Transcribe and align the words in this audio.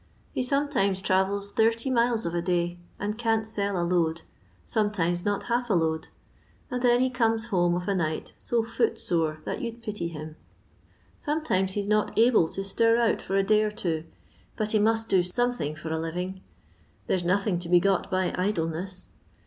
He 0.31 0.41
sometimea 0.41 0.95
travels 1.03 1.53
80 1.55 1.91
miles 1.91 2.25
of 2.25 2.33
a 2.33 2.41
day, 2.41 2.79
and 2.99 3.19
can't 3.19 3.45
sell 3.45 3.79
a 3.79 3.85
load— 3.85 4.23
eometunti 4.67 5.23
not 5.23 5.43
half 5.43 5.69
a 5.69 5.75
load; 5.75 6.07
and 6.71 6.81
then 6.81 7.01
he 7.01 7.11
comes 7.11 7.49
home 7.49 7.75
ef 7.75 7.87
a 7.87 7.93
night 7.93 8.33
so 8.39 8.63
foot 8.63 8.97
sore 8.97 9.41
that 9.45 9.61
you'd 9.61 9.83
pity 9.83 10.07
him. 10.07 10.37
Some* 11.19 11.43
times 11.43 11.73
he 11.73 11.83
's 11.83 11.87
not 11.87 12.17
able 12.17 12.47
to 12.47 12.63
stir 12.63 12.97
out, 12.99 13.21
for 13.21 13.35
a 13.37 13.43
day 13.43 13.61
or 13.61 13.69
tws^ 13.69 14.05
but 14.55 14.71
he 14.71 14.79
must 14.79 15.07
do 15.07 15.21
something 15.21 15.75
for 15.75 15.91
a 15.91 15.99
living; 15.99 16.41
there's 17.05 17.23
nothing 17.23 17.59
to 17.59 17.69
be 17.69 17.79
got 17.79 18.09
by 18.09 18.33
idleness. 18.35 19.09